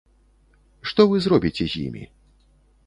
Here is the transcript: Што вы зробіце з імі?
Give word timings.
Што 0.91 1.01
вы 1.11 1.21
зробіце 1.27 1.65
з 1.73 1.87
імі? 1.87 2.03